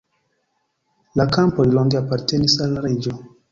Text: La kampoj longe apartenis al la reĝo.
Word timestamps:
La 1.21 1.27
kampoj 1.37 1.67
longe 1.75 2.01
apartenis 2.01 2.59
al 2.67 2.77
la 2.79 2.85
reĝo. 2.91 3.17